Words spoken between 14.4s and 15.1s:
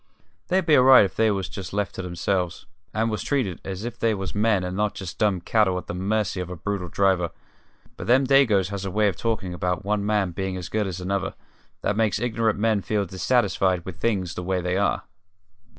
way they are."